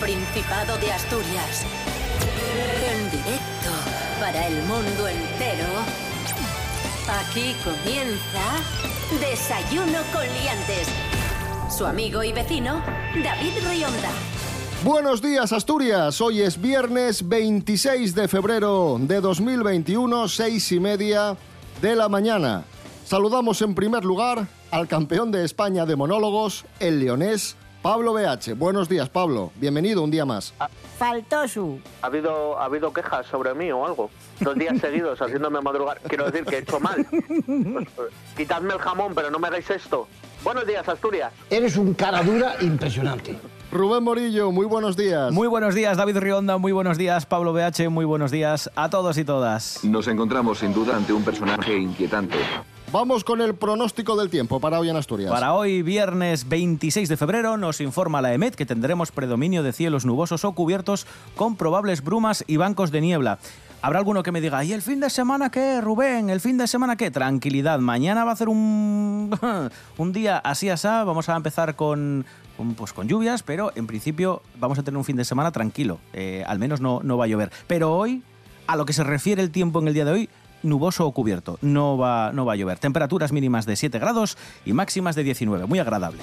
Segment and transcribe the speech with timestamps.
[0.00, 1.66] Principado de Asturias.
[2.90, 3.70] En directo
[4.18, 5.66] para el mundo entero.
[7.20, 10.88] Aquí comienza Desayuno con Liantes.
[11.68, 12.82] Su amigo y vecino,
[13.22, 14.10] David Rionda.
[14.84, 21.36] Buenos días Asturias, hoy es viernes 26 de febrero de 2021, seis y media
[21.82, 22.64] de la mañana.
[23.04, 28.54] Saludamos en primer lugar al campeón de España de monólogos, el leonés Pablo BH.
[28.56, 30.52] Buenos días Pablo, bienvenido un día más.
[30.98, 31.80] Faltó su.
[32.02, 34.10] ¿Ha habido, ¿Ha habido quejas sobre mí o algo?
[34.40, 35.98] Dos días seguidos haciéndome madrugar.
[36.06, 37.06] Quiero decir que he hecho mal.
[38.36, 40.06] Quitadme el jamón, pero no me hagáis esto.
[40.44, 41.32] Buenos días, Asturias.
[41.48, 43.38] Eres un cara dura impresionante.
[43.72, 45.32] Rubén Morillo, muy buenos días.
[45.32, 49.16] Muy buenos días, David Rionda, muy buenos días, Pablo BH, muy buenos días a todos
[49.16, 49.84] y todas.
[49.84, 52.36] Nos encontramos sin duda ante un personaje inquietante.
[52.92, 55.30] Vamos con el pronóstico del tiempo para hoy en Asturias.
[55.30, 60.04] Para hoy, viernes 26 de febrero, nos informa la EMET que tendremos predominio de cielos
[60.04, 63.38] nubosos o cubiertos con probables brumas y bancos de niebla.
[63.80, 66.30] Habrá alguno que me diga, ¿y el fin de semana qué, Rubén?
[66.30, 67.12] ¿El fin de semana qué?
[67.12, 69.38] Tranquilidad, mañana va a ser un,
[69.96, 74.42] un día así asá, vamos a empezar con, con, pues, con lluvias, pero en principio
[74.58, 77.28] vamos a tener un fin de semana tranquilo, eh, al menos no, no va a
[77.28, 77.52] llover.
[77.68, 78.24] Pero hoy,
[78.66, 80.28] a lo que se refiere el tiempo en el día de hoy,
[80.62, 82.78] nuboso o cubierto, no va, no va a llover.
[82.78, 86.20] Temperaturas mínimas de 7 grados y máximas de 19, muy agradable.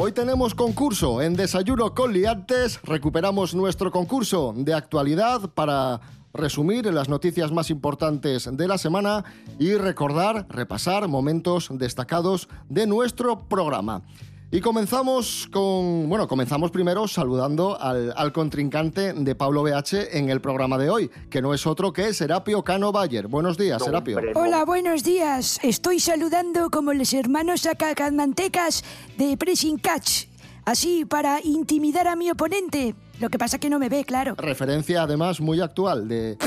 [0.00, 2.80] Hoy tenemos concurso en Desayuno con Liantes.
[2.84, 6.00] Recuperamos nuestro concurso de actualidad para
[6.32, 9.24] resumir las noticias más importantes de la semana
[9.58, 14.02] y recordar, repasar momentos destacados de nuestro programa.
[14.50, 20.40] Y comenzamos con, bueno, comenzamos primero saludando al, al contrincante de Pablo BH en el
[20.40, 23.28] programa de hoy, que no es otro que Serapio Cano Bayer.
[23.28, 24.18] Buenos días, Serapio.
[24.34, 25.60] Hola, buenos días.
[25.62, 28.84] Estoy saludando como los hermanos acacamantecas
[29.18, 30.28] de Pressing Catch.
[30.64, 32.94] Así, para intimidar a mi oponente.
[33.20, 34.34] Lo que pasa que no me ve, claro.
[34.38, 36.38] Referencia además muy actual de,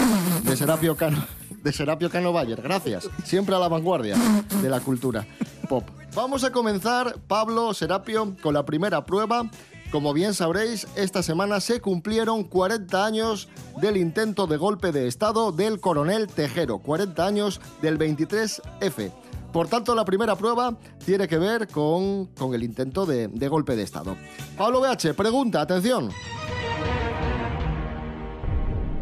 [0.44, 1.24] de Serapio Cano.
[1.62, 3.08] De Serapio Cano Bayer, gracias.
[3.24, 4.16] Siempre a la vanguardia
[4.60, 5.24] de la cultura
[5.70, 5.88] pop.
[6.14, 9.50] Vamos a comenzar, Pablo, Serapio, con la primera prueba.
[9.92, 13.48] Como bien sabréis, esta semana se cumplieron 40 años
[13.80, 16.80] del intento de golpe de Estado del coronel Tejero.
[16.80, 19.12] 40 años del 23F.
[19.54, 23.78] Por tanto, la primera prueba tiene que ver con, con el intento de, de golpe
[23.78, 24.18] de Estado.
[24.58, 26.10] Pablo BH, pregunta, atención.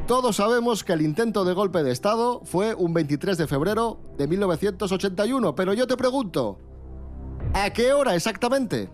[0.06, 4.28] Todos sabemos que el intento de golpe de Estado fue un 23 de febrero de
[4.28, 6.58] 1981, pero yo te pregunto,
[7.54, 8.90] ¿a qué hora exactamente?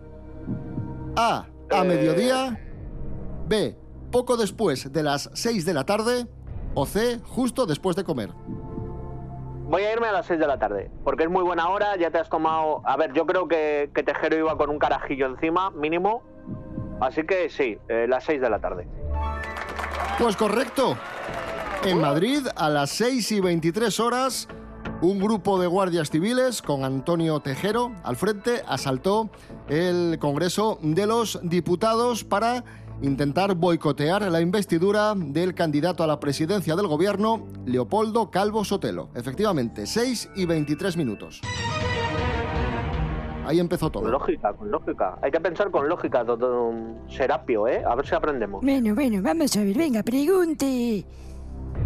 [1.16, 1.46] A.
[1.70, 1.84] A Eh.
[1.84, 2.60] mediodía.
[3.48, 3.76] B.
[4.10, 6.26] Poco después de las 6 de la tarde.
[6.74, 7.18] O C.
[7.24, 8.30] Justo después de comer.
[9.68, 12.10] Voy a irme a las 6 de la tarde, porque es muy buena hora, ya
[12.12, 12.82] te has tomado...
[12.84, 16.22] A ver, yo creo que, que Tejero iba con un carajillo encima, mínimo.
[17.00, 18.86] Así que sí, eh, las 6 de la tarde.
[20.20, 20.96] Pues correcto.
[21.84, 24.48] En Madrid, a las 6 y 23 horas,
[25.02, 29.30] un grupo de guardias civiles con Antonio Tejero al frente asaltó
[29.68, 32.64] el Congreso de los Diputados para
[33.02, 39.10] intentar boicotear la investidura del candidato a la presidencia del gobierno, Leopoldo Calvo Sotelo.
[39.14, 41.42] Efectivamente, 6 y 23 minutos.
[43.44, 44.10] Ahí empezó Con todo.
[44.10, 45.18] lógica, con lógica.
[45.22, 47.84] Hay que pensar con lógica, don- don Serapio, ¿eh?
[47.86, 48.62] A ver si aprendemos.
[48.62, 51.04] Bueno, bueno, vamos a ver, venga, pregunte.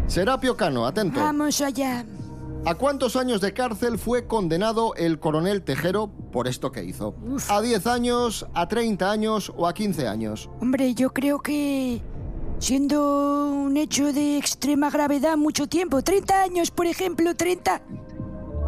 [0.06, 1.20] Serapio Cano, atento.
[1.20, 2.04] Vamos allá.
[2.66, 7.14] ¿A cuántos años de cárcel fue condenado el coronel Tejero por esto que hizo?
[7.26, 7.50] Uf.
[7.50, 10.50] ¿A 10 años, a 30 años o a 15 años?
[10.60, 12.02] Hombre, yo creo que
[12.58, 17.80] siendo un hecho de extrema gravedad mucho tiempo, 30 años, por ejemplo, 30.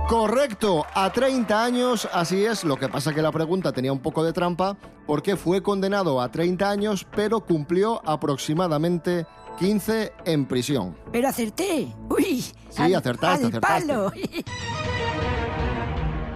[0.08, 2.64] Correcto, a 30 años, así es.
[2.64, 4.76] Lo que pasa que la pregunta tenía un poco de trampa
[5.06, 9.26] porque fue condenado a 30 años, pero cumplió aproximadamente
[9.58, 10.96] 15 en prisión.
[11.10, 11.94] Pero acerté.
[12.10, 12.44] Uy.
[12.68, 13.86] Sí, acertaste, al acertaste.
[13.86, 14.12] palo.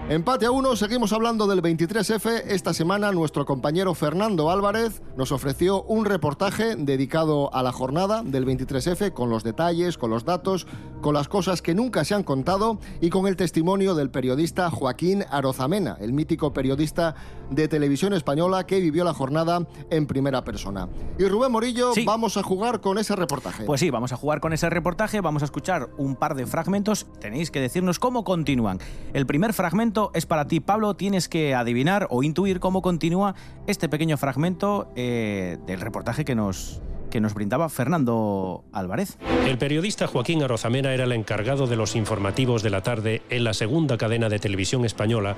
[0.08, 2.44] Empate a uno, seguimos hablando del 23F.
[2.46, 8.46] Esta semana nuestro compañero Fernando Álvarez nos ofreció un reportaje dedicado a la jornada del
[8.46, 10.68] 23F con los detalles, con los datos,
[11.00, 15.24] con las cosas que nunca se han contado y con el testimonio del periodista Joaquín
[15.28, 17.16] Arozamena, el mítico periodista
[17.50, 20.88] de televisión española que vivió la jornada en primera persona.
[21.18, 22.04] Y Rubén Morillo, Sí.
[22.04, 23.64] vamos a jugar con ese reportaje.
[23.64, 27.06] Pues sí, vamos a jugar con ese reportaje, vamos a escuchar un par de fragmentos,
[27.20, 28.78] tenéis que decirnos cómo continúan.
[29.12, 33.34] El primer fragmento es para ti, Pablo, tienes que adivinar o intuir cómo continúa
[33.66, 39.18] este pequeño fragmento eh, del reportaje que nos, que nos brindaba Fernando Álvarez.
[39.46, 43.54] El periodista Joaquín Arozamena era el encargado de los informativos de la tarde en la
[43.54, 45.36] segunda cadena de televisión española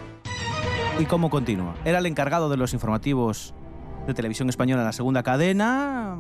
[0.99, 1.77] ¿Y cómo continúa?
[1.85, 3.55] Era el encargado de los informativos
[4.09, 6.19] de televisión española en la segunda cadena.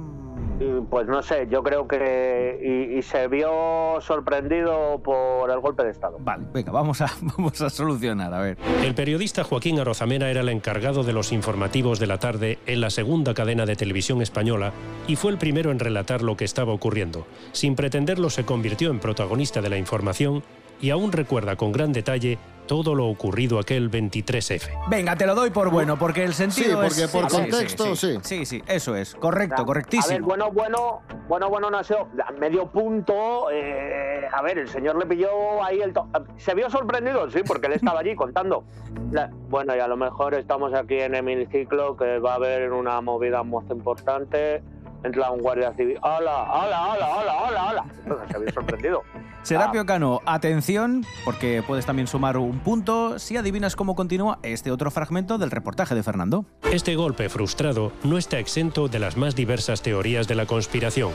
[0.60, 2.58] Y, Pues no sé, yo creo que.
[2.62, 6.18] Y, y se vio sorprendido por el golpe de Estado.
[6.20, 8.58] Vale, venga, vamos a, vamos a solucionar, a ver.
[8.82, 12.90] El periodista Joaquín Arozamena era el encargado de los informativos de la tarde en la
[12.90, 14.72] segunda cadena de televisión española
[15.06, 17.26] y fue el primero en relatar lo que estaba ocurriendo.
[17.52, 20.42] Sin pretenderlo se convirtió en protagonista de la información
[20.80, 24.68] y aún recuerda con gran detalle todo lo ocurrido aquel 23F.
[24.88, 27.10] Venga, te lo doy por bueno, porque el sentido Sí, es...
[27.10, 28.18] porque por contexto, sí.
[28.22, 30.24] Sí, sí, eso es, correcto, A ver, correctísimo.
[30.26, 32.06] bueno, bueno, bueno, bueno, no sido
[32.38, 33.50] medio punto.
[33.50, 35.92] eh, a ver, el señor le pilló ahí el.
[35.92, 36.06] to-
[36.36, 38.64] Se vio sorprendido, sí, porque él estaba allí contando.
[39.10, 43.00] La- bueno, y a lo mejor estamos aquí en hemiciclo, que va a haber una
[43.00, 44.62] movida muy importante.
[45.04, 45.98] Entra un guardia civil.
[46.02, 47.84] ¡Hola, hola, hola, hola, hola, hola!
[48.02, 49.02] Entonces, se vio sorprendido.
[49.42, 54.90] Serapio Cano, atención, porque puedes también sumar un punto si adivinas cómo continúa este otro
[54.90, 56.44] fragmento del reportaje de Fernando.
[56.72, 61.12] Este golpe frustrado no está exento de las más diversas teorías de la conspiración.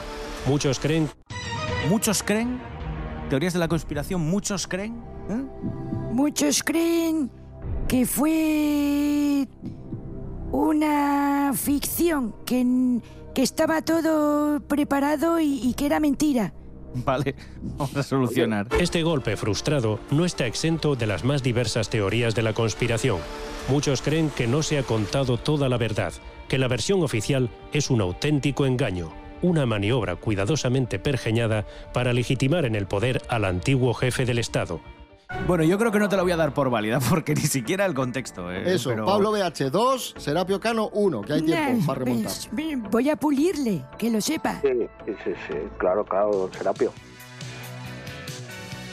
[0.47, 1.09] Muchos creen
[1.89, 2.61] Muchos creen,
[3.29, 5.03] teorías de la conspiración, muchos creen.
[5.29, 5.43] ¿eh?
[6.11, 7.29] Muchos creen
[7.89, 9.47] que fue
[10.53, 12.99] una ficción, que,
[13.33, 16.53] que estaba todo preparado y, y que era mentira.
[16.93, 18.67] Vale, vamos a solucionar.
[18.79, 23.17] Este golpe frustrado no está exento de las más diversas teorías de la conspiración.
[23.67, 26.13] Muchos creen que no se ha contado toda la verdad,
[26.47, 29.11] que la versión oficial es un auténtico engaño,
[29.41, 34.79] una maniobra cuidadosamente pergeñada para legitimar en el poder al antiguo jefe del Estado.
[35.47, 37.85] Bueno, yo creo que no te la voy a dar por válida, porque ni siquiera
[37.85, 38.51] el contexto.
[38.51, 38.73] ¿eh?
[38.73, 42.31] Eso, Pero- Pablo BH 2, Serapio Cano 1, que hay tiempo Nah, para remontar.
[42.55, 44.61] pues, voy a pulirle, que lo sepa.
[44.61, 44.69] Sí,
[45.05, 46.93] sí, sí, sí, claro, claro, Serapio.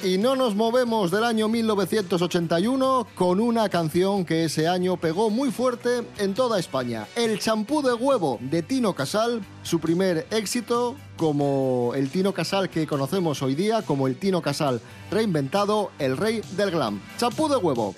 [0.02, 5.50] Y no nos movemos del año 1981 con una canción que ese año pegó muy
[5.50, 7.06] fuerte en toda España.
[7.16, 12.86] El champú de huevo de Tino Casal, su primer éxito como el Tino Casal que
[12.86, 14.80] conocemos hoy día, como el Tino Casal
[15.10, 16.98] reinventado, el rey del glam.
[17.18, 17.94] Champú de huevo.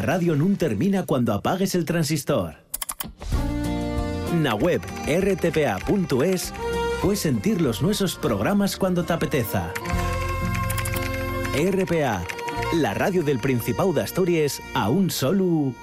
[0.00, 2.54] La radio no termina cuando apagues el transistor.
[4.32, 6.54] Na web rtpa.es
[7.02, 9.74] puedes sentir los nuestros programas cuando te apeteza.
[11.54, 12.22] RPA,
[12.76, 15.74] la radio del Principado de Asturias a un solo...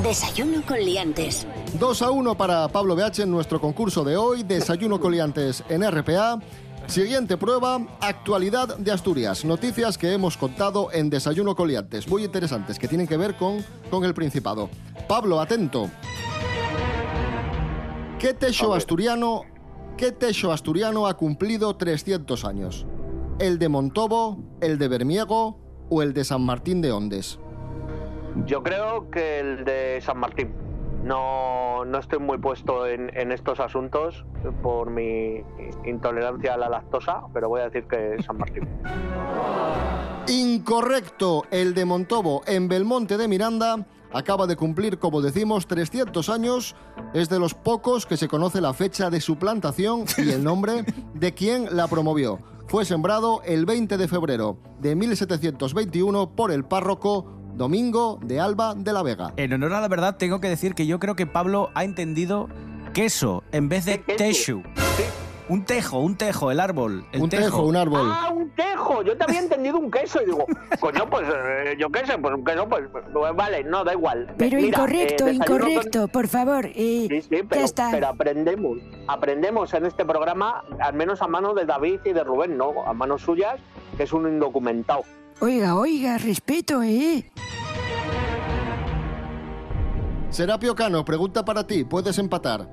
[0.00, 1.48] Desayuno con liantes.
[1.80, 6.38] 2 a 1 para Pablo BH en nuestro concurso de hoy, Desayuno Coliantes en RPA.
[6.88, 9.44] Siguiente prueba, actualidad de Asturias.
[9.44, 14.06] Noticias que hemos contado en Desayuno Coliantes, muy interesantes, que tienen que ver con, con
[14.06, 14.70] el Principado.
[15.06, 15.90] Pablo, atento.
[18.18, 19.42] ¿Qué techo asturiano,
[19.98, 22.86] qué techo asturiano ha cumplido 300 años?
[23.38, 27.38] ¿El de Montobo, el de Bermiego o el de San Martín de Ondes?
[28.46, 30.67] Yo creo que el de San Martín.
[31.04, 34.24] No, no estoy muy puesto en, en estos asuntos
[34.62, 35.42] por mi
[35.84, 38.68] intolerancia a la lactosa, pero voy a decir que es San Martín.
[40.28, 41.44] Incorrecto.
[41.50, 46.76] El de Montobo en Belmonte de Miranda acaba de cumplir, como decimos, 300 años.
[47.14, 50.84] Es de los pocos que se conoce la fecha de su plantación y el nombre
[51.14, 52.40] de quien la promovió.
[52.66, 58.92] Fue sembrado el 20 de febrero de 1721 por el párroco Domingo de Alba de
[58.92, 59.32] la Vega.
[59.36, 62.48] En honor a la verdad, tengo que decir que yo creo que Pablo ha entendido
[62.94, 64.62] queso en vez de techo.
[65.48, 67.04] Un tejo, un tejo, el árbol.
[67.10, 68.02] El Un tejo, un árbol.
[68.04, 69.02] ¡Ah, un tejo!
[69.02, 70.44] Yo te había entendido un queso y digo,
[70.78, 74.32] coño, pues eh, yo qué sé, pues un queso, pues, pues, vale, no, da igual.
[74.38, 76.66] Pero Mira, incorrecto, eh, con- incorrecto, por favor.
[76.66, 77.88] eh, Sí, sí, pero, ya está.
[77.90, 78.78] pero aprendemos.
[79.08, 82.92] Aprendemos en este programa, al menos a mano de David y de Rubén, no, a
[82.92, 83.58] manos suyas,
[83.96, 85.02] que es un indocumentado.
[85.40, 87.30] Oiga, oiga, respeto, ¿eh?
[90.30, 92.68] Serapio Cano, pregunta para ti, puedes empatar.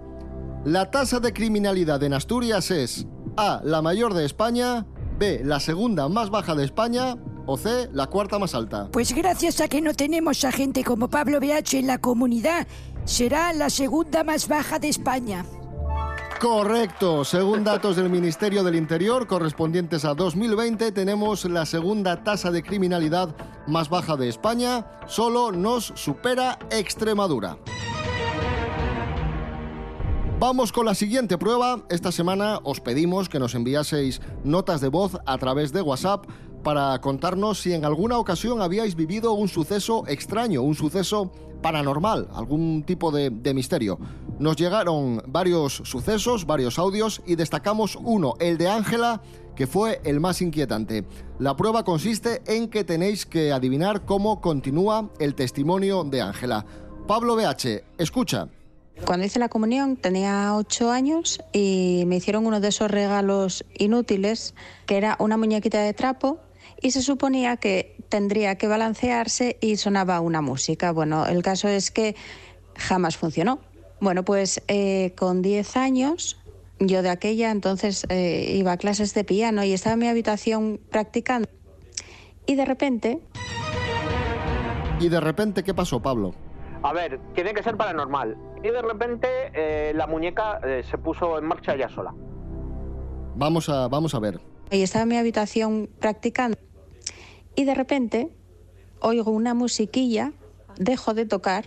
[0.65, 3.05] La tasa de criminalidad en Asturias es
[3.37, 4.87] A, la mayor de España,
[5.19, 8.89] B, la segunda más baja de España o C, la cuarta más alta.
[8.91, 12.65] Pues gracias a que no tenemos a gente como Pablo BH en la comunidad,
[13.05, 15.45] será la segunda más baja de España.
[16.39, 22.61] Correcto, según datos del Ministerio del Interior correspondientes a 2020, tenemos la segunda tasa de
[22.61, 23.35] criminalidad
[23.67, 27.57] más baja de España, solo nos supera Extremadura.
[30.37, 31.85] Vamos con la siguiente prueba.
[31.89, 36.25] Esta semana os pedimos que nos enviaseis notas de voz a través de WhatsApp
[36.61, 41.31] para contarnos si en alguna ocasión habíais vivido un suceso extraño, un suceso
[41.65, 43.97] paranormal, algún tipo de, misterio.
[44.37, 49.23] Nos llegaron varios sucesos, varios audios y destacamos uno, el de Ángela,
[49.55, 51.05] que fue el más inquietante.
[51.39, 56.67] La prueba consiste en que tenéis que adivinar cómo continúa el testimonio de Ángela.
[57.07, 58.47] Pablo BH, escucha.
[59.03, 64.53] Cuando hice la comunión tenía ocho años y me hicieron uno de esos regalos inútiles,
[64.85, 66.37] que era una muñequita de trapo
[66.79, 70.91] y se suponía que tendría que balancearse y sonaba una música.
[70.91, 72.15] Bueno, el caso es que
[72.75, 73.59] jamás funcionó.
[73.99, 76.37] Bueno, pues eh, con 10 años,
[76.79, 80.79] yo de aquella entonces eh, iba a clases de piano y estaba en mi habitación
[80.89, 81.47] practicando.
[82.45, 83.19] Y de repente
[84.99, 86.33] Y de repente, ¿qué pasó, Pablo?
[86.83, 88.37] A ver, tiene que ser paranormal.
[88.63, 92.13] Y de repente eh, la muñeca eh, se puso en marcha ella sola.
[93.35, 94.39] Vamos a, vamos a ver.
[94.71, 96.57] y estaba en mi habitación practicando
[97.55, 98.29] y de repente
[98.99, 100.33] oigo una musiquilla,
[100.77, 101.65] dejo de tocar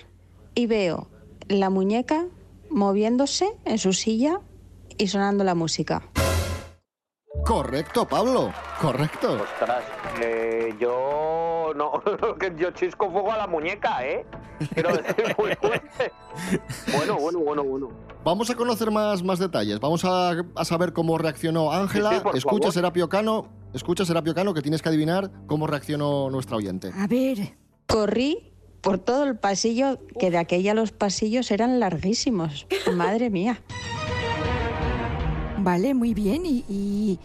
[0.54, 1.08] y veo
[1.48, 2.26] la muñeca
[2.70, 4.40] moviéndose en su silla
[4.98, 6.02] y sonando la música.
[7.44, 8.52] Correcto, Pablo.
[8.80, 9.38] Correcto.
[9.40, 9.82] Ostras,
[10.22, 12.02] eh, yo no,
[12.58, 14.26] yo chisco fuego a la muñeca, ¿eh?
[14.74, 16.12] Quiero decir, muy fuerte.
[16.94, 17.88] Bueno, bueno, bueno, bueno.
[18.24, 19.80] Vamos a conocer más, más detalles.
[19.80, 22.10] Vamos a, a saber cómo reaccionó Ángela.
[22.10, 22.72] Sí, sí, por escucha, favor.
[22.74, 23.48] Serapio Cano.
[23.74, 26.90] Escucha, Serapio Cano, que tienes que adivinar cómo reaccionó nuestra oyente.
[26.96, 27.56] A ver,
[27.86, 32.66] Corrí por todo el pasillo, que de aquella los pasillos eran larguísimos.
[32.94, 33.60] Madre mía.
[35.58, 36.44] vale, muy bien.
[36.46, 37.18] Y, y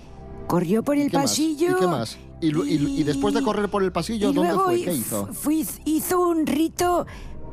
[0.48, 1.32] corrió por el ¿Qué más?
[1.32, 1.72] pasillo.
[1.72, 2.18] ¿Y qué más?
[2.42, 4.82] Y, lu- y- y después de correr por el pasillo, ¿dónde luego fue?
[4.84, 5.28] ¿Qué hizo?
[5.34, 7.06] fui- hizo un rito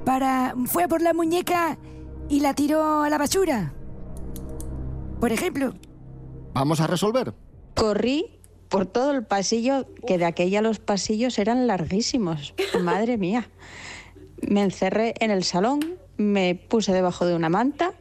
[0.05, 0.55] para.
[0.67, 1.79] Fue por la muñeca
[2.29, 3.73] y la tiró a la basura.
[5.21, 5.75] Por ejemplo.
[6.55, 7.35] Vamos a resolver.
[7.77, 8.40] Corrí
[8.71, 12.55] por todo el pasillo, que de aquella los pasillos eran larguísimos.
[12.81, 13.51] Madre mía.
[14.41, 17.93] Me encerré en el salón, me puse debajo de una manta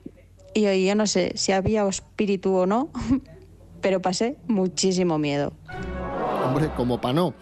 [0.53, 2.89] y hoy yo no sé si había espíritu o no,
[3.81, 5.53] pero pasé muchísimo miedo.
[6.45, 7.33] Hombre, como pa' no.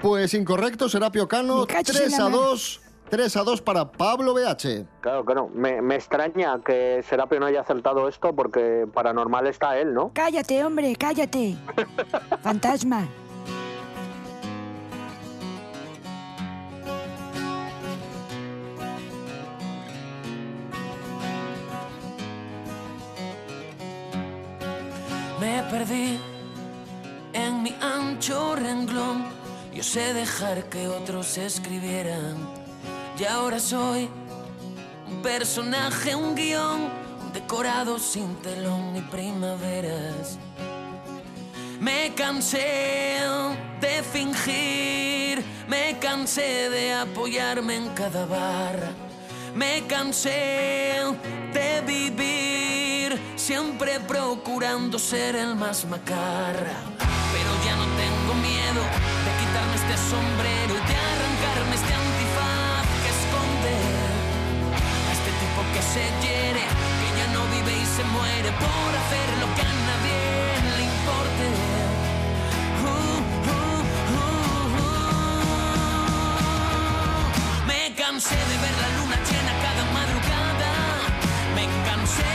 [0.00, 1.60] Pues incorrecto, Serapio Cano.
[1.60, 2.40] Me cachis en 3 la a mar.
[2.40, 2.80] 2.
[3.10, 4.86] 3 a 2 para Pablo BH.
[5.00, 5.50] Claro, claro.
[5.52, 10.12] Me, me extraña que Serapio no haya acertado esto porque paranormal está él, ¿no?
[10.14, 11.56] Cállate, hombre, cállate.
[12.42, 13.08] Fantasma.
[25.40, 26.20] Me perdí
[27.32, 29.24] en mi ancho renglón.
[29.74, 32.59] Yo sé dejar que otros escribieran
[33.20, 34.08] y ahora soy
[35.06, 36.88] un personaje, un guion,
[37.34, 40.38] decorado sin telón ni primaveras.
[41.78, 43.18] Me cansé
[43.78, 48.88] de fingir, me cansé de apoyarme en cada barra.
[49.54, 51.02] Me cansé
[51.52, 56.76] de vivir, siempre procurando ser el más macarra.
[57.34, 58.80] Pero ya no tengo miedo
[59.24, 62.09] de quitarme este sombrero y de arrancarme este antifaz
[65.82, 66.64] se hiere,
[67.00, 70.20] que ya no vive y se muere por hacer lo que a nadie
[70.76, 71.46] le importe.
[72.84, 72.88] Uh,
[73.50, 73.80] uh,
[74.14, 74.26] uh.
[77.66, 80.72] Me cansé de ver la luna llena cada madrugada.
[81.56, 82.34] Me cansé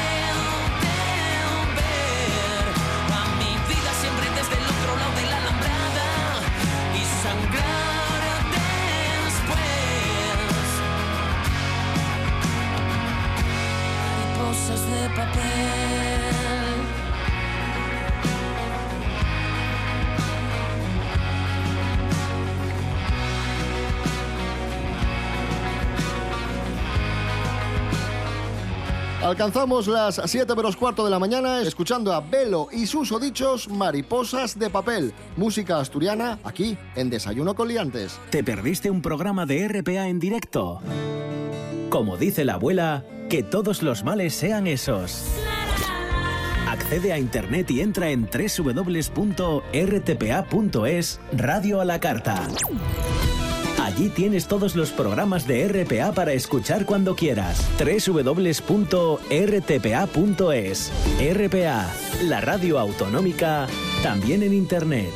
[15.10, 16.16] papel.
[29.26, 34.60] Alcanzamos las 7 menos cuarto de la mañana escuchando a Velo y sus odichos Mariposas
[34.60, 38.20] de Papel, música asturiana aquí en Desayuno con Liantes.
[38.30, 40.80] ¿Te perdiste un programa de RPA en directo?
[41.90, 45.26] Como dice la abuela, que todos los males sean esos.
[46.68, 48.80] Accede a internet y entra en www.rtpa.es
[51.34, 52.48] Radio a la Carta.
[53.82, 57.66] Allí tienes todos los programas de RPA para escuchar cuando quieras.
[57.80, 58.62] www.rtpa.es
[61.20, 63.68] RPA, la radio autonómica,
[64.04, 65.12] también en internet.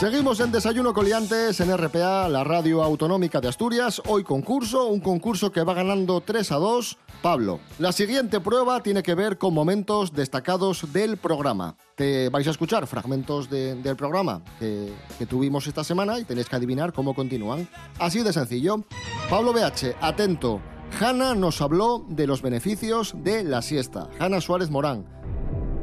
[0.00, 4.00] Seguimos en Desayuno Coliantes en RPA, la radio autonómica de Asturias.
[4.08, 6.96] Hoy concurso, un concurso que va ganando 3 a 2.
[7.20, 11.76] Pablo, la siguiente prueba tiene que ver con momentos destacados del programa.
[11.96, 16.56] Te vais a escuchar fragmentos de- del programa que tuvimos esta semana y tenéis que
[16.56, 17.68] adivinar cómo continúan.
[17.98, 18.82] Así de sencillo.
[19.28, 20.62] Pablo BH, atento.
[20.98, 24.08] Hanna nos habló de los beneficios de la siesta.
[24.18, 25.04] Hanna Suárez Morán.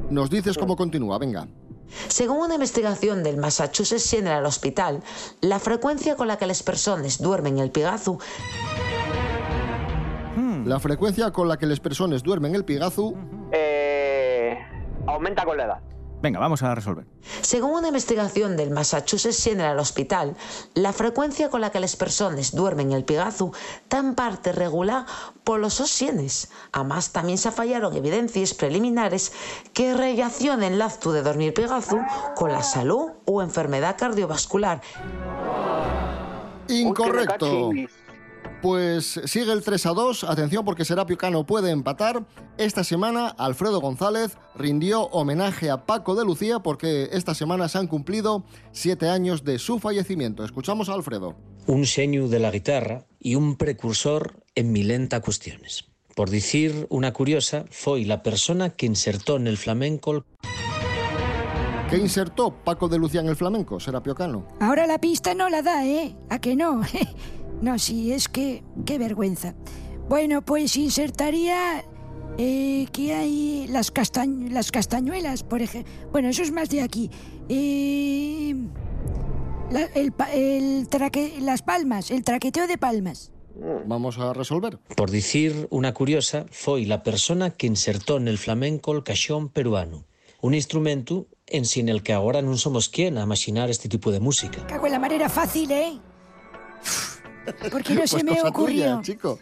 [0.09, 1.47] Nos dices cómo continúa, venga.
[2.07, 5.01] Según una investigación del Massachusetts General Hospital,
[5.41, 8.17] la frecuencia con la que las personas duermen el pigazu
[10.65, 13.15] La frecuencia con la que las personas duermen el pigazu
[13.51, 14.57] Eh,
[15.07, 15.79] aumenta con la edad.
[16.21, 17.05] Venga, vamos a resolver.
[17.41, 20.35] Según una investigación del Massachusetts General Hospital,
[20.73, 23.51] la frecuencia con la que las personas duermen el pigazu
[23.87, 25.05] tan parte regular
[25.43, 26.49] por los sienes.
[26.71, 29.31] Además, también se fallaron evidencias preliminares
[29.73, 31.99] que relacionen el acto de dormir pigazu
[32.35, 34.81] con la salud o enfermedad cardiovascular.
[36.67, 37.71] Incorrecto.
[38.61, 40.23] Pues sigue el 3 a 2.
[40.23, 42.25] Atención porque Serapio Cano puede empatar.
[42.57, 47.87] Esta semana Alfredo González rindió homenaje a Paco de Lucía porque esta semana se han
[47.87, 50.43] cumplido siete años de su fallecimiento.
[50.43, 51.35] Escuchamos a Alfredo.
[51.67, 55.83] un xeño de la guitarra y un precursor en milenta cuestiones.
[56.15, 60.23] Por decir una curiosa, foi la persona que insertó en el flamenco
[61.89, 64.45] ¿Qué insertó Paco de Lucía en el flamenco, Serapio Cano?
[64.59, 66.15] Ahora la pista no la da, ¿eh?
[66.29, 66.81] ¿A que no?
[67.61, 68.63] no, sí, es que...
[68.85, 69.55] Qué vergüenza.
[70.09, 71.83] Bueno, pues insertaría...
[72.37, 75.91] eh, que hay las, castañ- las castañuelas, por ejemplo.
[76.11, 77.09] Bueno, eso es más de aquí.
[77.49, 78.53] Eh,
[79.71, 83.31] la- el, traque- las palmas, el traqueteo de palmas.
[83.87, 84.77] Vamos a resolver.
[84.95, 90.05] Por decir una curiosa, foi la persona que insertó en el flamenco el caixón peruano,
[90.45, 94.21] un instrumento en sin el que ahora non somos quien a imaginar este tipo de
[94.21, 94.61] música.
[94.69, 95.97] Cago en la manera fácil, ¿eh?
[97.71, 99.01] ¿Por qué no se Pues me ocurrió?
[99.01, 99.39] chico.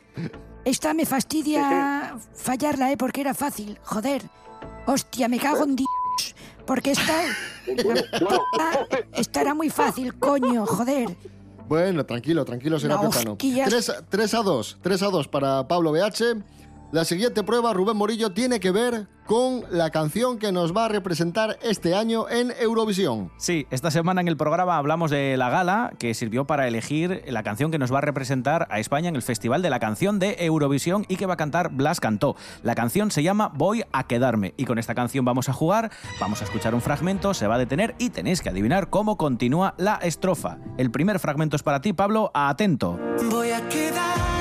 [0.63, 2.97] Esta me fastidia fallarla, ¿eh?
[2.97, 3.77] Porque era fácil.
[3.83, 4.23] Joder.
[4.87, 5.89] Hostia, me cago en Dios.
[6.65, 7.21] Porque esta...
[9.13, 11.15] esta era muy fácil, coño, joder.
[11.67, 13.31] Bueno, tranquilo, tranquilo, Serapio No, Cano.
[13.33, 13.69] hosquias.
[14.09, 14.77] 3, a 2.
[14.81, 16.43] 3 a 2 para Pablo BH.
[16.91, 20.87] La siguiente prueba, Rubén Morillo, tiene que ver con la canción que nos va a
[20.87, 23.31] representar este año en Eurovisión.
[23.37, 27.43] Sí, esta semana en el programa hablamos de la gala que sirvió para elegir la
[27.43, 30.35] canción que nos va a representar a España en el Festival de la Canción de
[30.39, 32.35] Eurovisión y que va a cantar Blas Cantó.
[32.61, 36.41] La canción se llama Voy a quedarme y con esta canción vamos a jugar, vamos
[36.41, 39.95] a escuchar un fragmento, se va a detener y tenéis que adivinar cómo continúa la
[39.95, 40.59] estrofa.
[40.77, 42.99] El primer fragmento es para ti, Pablo, atento.
[43.31, 44.34] Voy a quedarme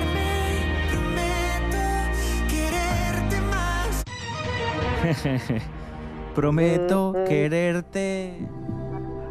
[6.34, 8.48] Prometo quererte.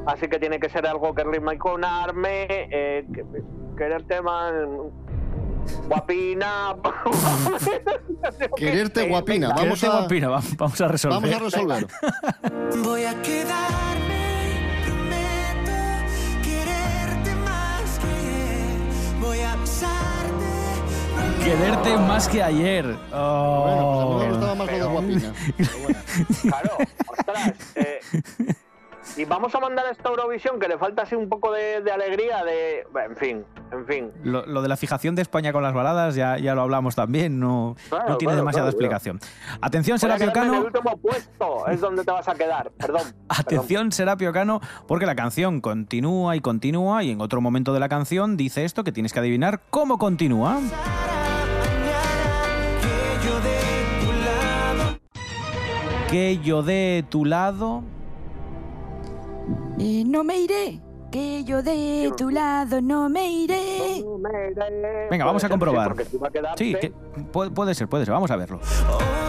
[0.05, 3.25] Así que tiene que ser algo que rima con arme, eh, que-
[3.77, 4.53] quererte más
[5.87, 6.75] guapina.
[8.55, 9.49] Quererte guapina.
[9.49, 11.21] Vamos Quererte a, guapina, va- vamos a resolver.
[11.21, 11.87] vamos a resolver.
[12.83, 14.12] Voy a quedarme,
[21.43, 22.85] Quererte más que ayer.
[22.85, 24.17] Bueno, pues a Oh.
[24.19, 25.33] mí me gustaba más lo de guapina.
[26.43, 26.77] Claro,
[27.07, 27.53] ostras.
[27.75, 27.99] eh,
[29.17, 31.91] y vamos a mandar a esta Eurovisión que le falta así un poco de, de
[31.91, 32.85] alegría, de.
[33.09, 34.11] En fin, en fin.
[34.23, 37.39] Lo, lo de la fijación de España con las baladas ya, ya lo hablamos también,
[37.39, 38.95] no, Claro, no tiene claro, demasiada claro, claro.
[38.97, 39.19] explicación.
[39.61, 40.67] Atención, Serapio quedarme en Cano.
[40.69, 42.71] el último puesto, es donde te vas a quedar.
[42.77, 43.01] Perdón.
[43.27, 47.89] Atención, Serapio Cano, porque la canción continúa y continúa y en otro momento de la
[47.89, 50.59] canción dice esto que tienes que adivinar cómo continúa.
[56.13, 57.81] Que yo de tu lado.
[59.79, 60.79] Eh, no me iré,
[61.11, 64.05] que yo de tu lado no me iré.
[65.09, 65.95] Venga, vamos a comprobar.
[66.55, 66.93] Sí, que
[67.31, 68.59] puede, puede ser, puede ser, vamos a verlo.
[68.59, 69.22] O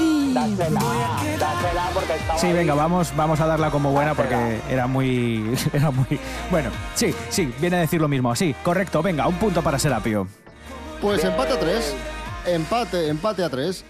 [0.00, 0.38] me voy.
[0.38, 0.56] ¡Ay, casi!
[0.56, 0.80] Dásela,
[1.38, 5.90] dásela porque estaba Sí, venga, vamos, vamos a darla como buena porque era muy, era
[5.90, 6.06] muy...
[6.50, 8.34] Bueno, sí, sí, viene a decir lo mismo.
[8.34, 10.26] Sí, correcto, venga, un punto para Serapio.
[11.00, 11.94] Pues empate a tres.
[12.46, 13.84] Empate, empate a tres.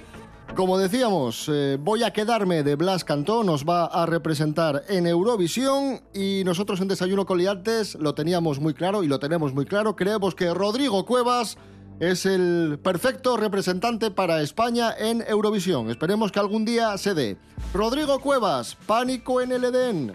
[0.54, 6.00] Como decíamos, eh, voy a quedarme de Blas Cantó, nos va a representar en Eurovisión
[6.14, 9.96] y nosotros en Desayuno con Liantes lo teníamos muy claro y lo tenemos muy claro.
[9.96, 11.59] Creemos que Rodrigo Cuevas
[12.00, 15.90] es el perfecto representante para España en Eurovisión.
[15.90, 17.37] Esperemos que algún día se dé.
[17.72, 20.12] Rodrigo Cuevas, Pánico en el Edén.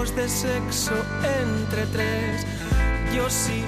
[0.00, 0.94] De sexo
[1.42, 2.46] entre tres.
[3.14, 3.62] Yo sí,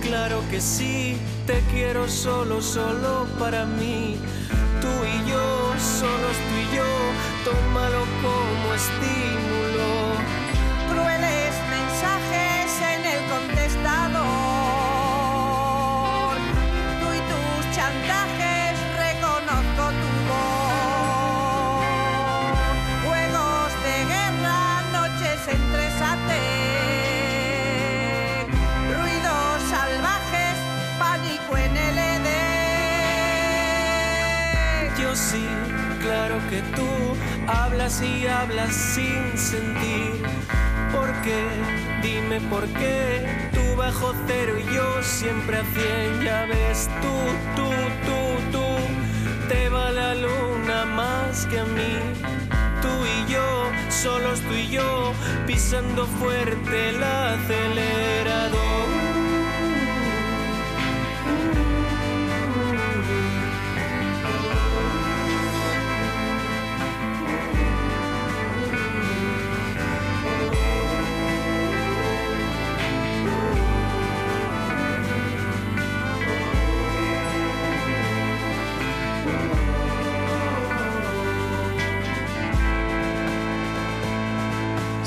[0.00, 1.18] claro que sí.
[1.44, 4.16] Te quiero solo, solo para mí.
[4.80, 6.84] Tú y yo, solos tú y yo.
[7.44, 9.41] Tómalo como estímulo.
[37.82, 40.22] Hablas y hablas sin sentir.
[40.92, 41.48] ¿Por qué?
[42.00, 43.50] Dime por qué.
[43.52, 46.22] Tú bajo cero y yo siempre a cien.
[46.22, 47.08] Ya ves, tú,
[47.56, 47.68] tú,
[48.06, 48.64] tú, tú.
[49.48, 51.98] Te va la luna más que a mí.
[52.82, 55.12] Tú y yo, solos tú y yo,
[55.46, 59.01] pisando fuerte el acelerador.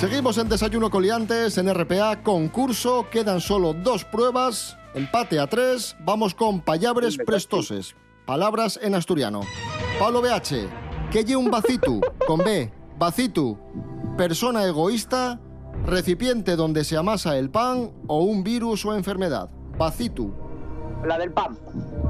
[0.07, 6.35] Seguimos en Desayuno Coliantes, en RPA, concurso, quedan solo dos pruebas, empate a tres, vamos
[6.35, 7.95] con payabres prestoses,
[8.27, 9.41] palabras en asturiano.
[9.97, 13.57] Pablo BH, que lle un bacitu, con B, bacitu,
[14.15, 15.39] persona egoísta,
[15.87, 19.49] recipiente donde se amasa el pan o un virus o enfermedad.
[19.75, 20.31] Bacitu.
[21.03, 21.57] La del pan.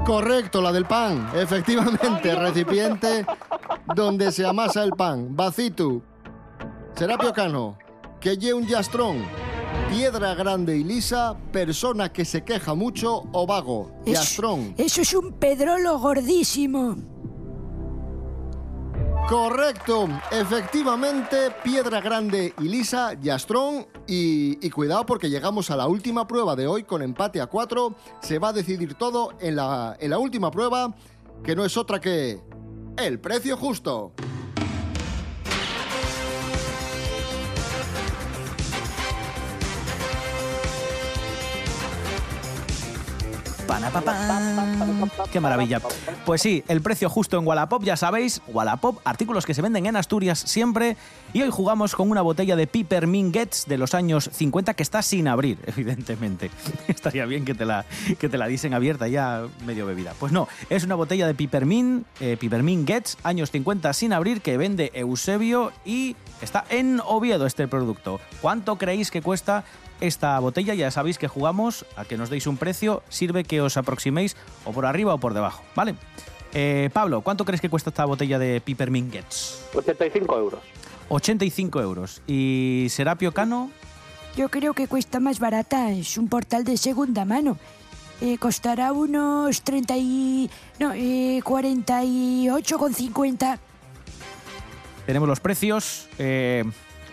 [0.04, 3.24] Correcto, la del pan, efectivamente, recipiente
[3.94, 5.34] donde se amasa el pan.
[5.34, 6.02] Bacitu.
[6.94, 7.76] Serapio Cano,
[8.20, 9.24] que lle un yastrón,
[9.90, 13.90] piedra grande y lisa, persona que se queja mucho o vago.
[14.04, 14.74] Es- Yastrón.
[14.76, 16.96] Eso es un pedrolo gordísimo.
[19.28, 23.86] Correcto, efectivamente, piedra grande y lisa, Yastrón.
[24.06, 27.92] Y, y cuidado porque llegamos a la última prueba de hoy con empate a 4.
[28.20, 30.94] Se va a decidir todo en la, en la última prueba,
[31.42, 32.40] que no es otra que
[32.98, 34.12] el precio justo.
[45.32, 45.80] Qué maravilla.
[46.24, 49.96] Pues sí, el precio justo en Wallapop, ya sabéis, Wallapop, artículos que se venden en
[49.96, 50.96] Asturias siempre.
[51.32, 55.02] Y hoy jugamos con una botella de Pipermint Gets de los años 50 que está
[55.02, 56.50] sin abrir, evidentemente.
[56.88, 57.84] Estaría bien que te la,
[58.18, 60.14] que te la dicen abierta ya medio bebida.
[60.18, 64.56] Pues no, es una botella de Pipermint, eh, Pipermint Gets, años 50 sin abrir, que
[64.56, 68.20] vende Eusebio y está en Oviedo este producto.
[68.40, 69.64] ¿Cuánto creéis que cuesta
[70.00, 70.74] esta botella.
[70.74, 74.72] Ya sabéis que jugamos a que nos deis un precio, sirve que os aproximéis o
[74.72, 75.94] por arriba o por debajo, ¿vale?
[76.54, 79.68] Eh, Pablo, ¿cuánto crees que cuesta esta botella de Pipermint Gets?
[79.74, 80.60] 85 euros.
[81.08, 82.22] 85 euros.
[82.26, 83.70] ¿Y Serapio Cano?
[84.36, 87.56] Yo creo que cuesta más barata, es un portal de segunda mano.
[88.20, 90.50] Eh, costará unos 30 y...
[90.78, 93.58] No, eh, 48,50.
[95.04, 96.08] Tenemos los precios.
[96.18, 96.64] eh,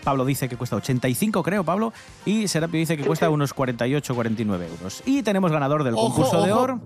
[0.04, 1.92] Pablo dice que cuesta 85, creo, Pablo.
[2.24, 5.02] Y Serapio dice que cuesta unos 48, 49 euros.
[5.06, 6.80] Y tenemos ganador del Ojo, concurso de oro.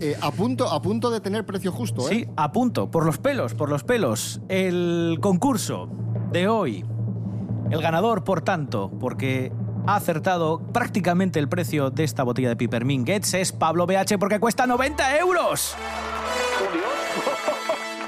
[0.00, 2.14] Eh, a, punto, a punto de tener precio justo, ¿eh?
[2.14, 4.40] Sí, a punto, por los pelos, por los pelos.
[4.48, 5.88] El concurso
[6.32, 6.84] de hoy.
[7.70, 9.52] El ganador, por tanto, porque
[9.86, 14.38] ha acertado prácticamente el precio de esta botella de Pipermint Gets, es Pablo BH porque
[14.38, 15.74] cuesta 90 euros.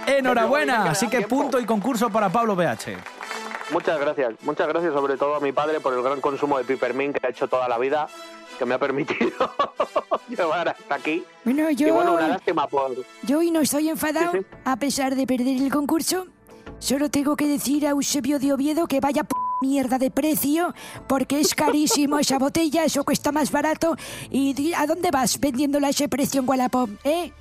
[0.07, 3.19] Enhorabuena, así que punto y concurso para Pablo BH.
[3.72, 7.16] Muchas gracias, muchas gracias sobre todo a mi padre por el gran consumo de Pipermint
[7.16, 8.09] que ha hecho toda la vida,
[8.59, 9.30] que me ha permitido
[10.28, 11.24] llevar hasta aquí.
[11.44, 12.92] Bueno, yo, Y bueno, una lástima por...
[13.22, 14.33] yo hoy no estoy enfadado,
[14.64, 16.26] a pesar de perder el concurso.
[16.78, 20.74] Solo tengo que decir a Eusebio de Oviedo que vaya p mierda de precio,
[21.06, 23.94] porque es carísimo esa botella, eso cuesta más barato.
[24.30, 27.33] ¿Y a dónde vas vendiéndola a ese precio en Wallapop, eh?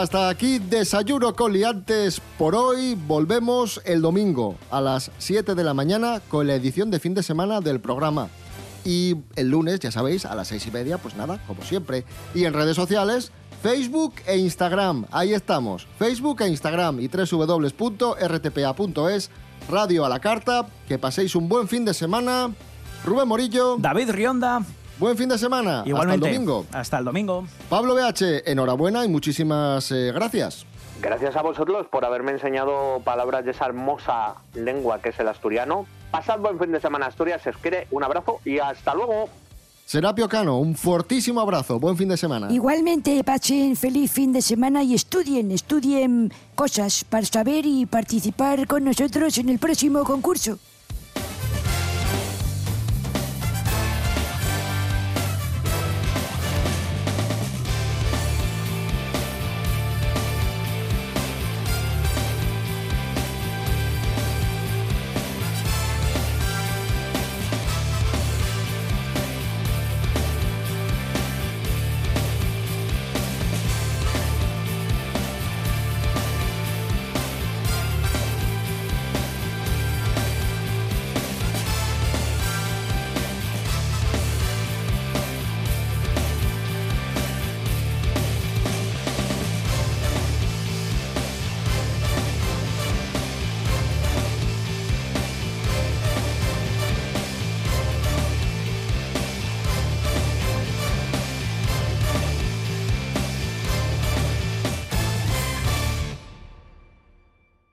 [0.00, 2.96] Hasta aquí Desayuno con Liantes por hoy.
[2.96, 7.22] Volvemos el domingo a las 7 de la mañana con la edición de fin de
[7.22, 8.28] semana del programa.
[8.84, 12.04] Y el lunes, ya sabéis, a las 6 y media, pues nada, como siempre.
[12.34, 13.30] Y en redes sociales,
[13.62, 15.06] Facebook e Instagram.
[15.12, 15.86] Ahí estamos.
[15.96, 18.10] Facebook e Instagram y www.rtpa.es.
[19.70, 20.66] Radio a la carta.
[20.88, 22.52] Que paséis un buen fin de semana.
[23.04, 23.76] Rubén Morillo.
[23.78, 24.60] David Rionda.
[24.98, 25.82] Buen fin de semana.
[25.84, 26.26] Igualmente.
[26.26, 26.66] Hasta el domingo.
[26.72, 27.46] Hasta el domingo.
[27.68, 30.66] Pablo BH, enhorabuena y muchísimas eh, gracias.
[31.00, 35.86] Gracias a vosotros por haberme enseñado palabras de esa hermosa lengua que es el asturiano.
[36.10, 37.42] Pasad buen fin de semana, Asturias.
[37.42, 37.88] Se os quiere.
[37.90, 39.28] Un abrazo y hasta luego.
[39.84, 41.78] Serapio Cano, un fortísimo abrazo.
[41.78, 42.50] Buen fin de semana.
[42.50, 48.84] Igualmente, pasen feliz fin de semana y estudien, estudien cosas para saber y participar con
[48.84, 50.58] nosotros en el próximo concurso.